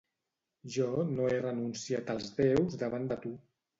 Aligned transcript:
Jo 0.75 0.87
no 1.09 1.27
he 1.33 1.37
renunciat 1.43 2.11
als 2.15 2.33
déus 2.43 2.79
davant 2.85 3.07
de 3.13 3.19
tu. 3.27 3.37